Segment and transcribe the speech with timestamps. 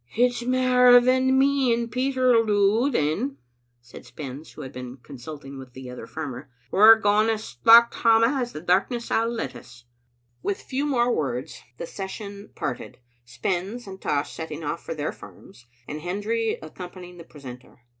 [0.17, 3.37] "It's mair than me and Peter'U do, then,"
[3.81, 8.23] said Spens, who had been consulting with the other farmer." We're gaun as straucht hame
[8.23, 9.85] as the darkness '11 let us.
[10.41, 15.67] With few more words the Session parted, Spens and Tosh setting off for their farms,
[15.87, 17.81] and Hendry accom panying the precentor.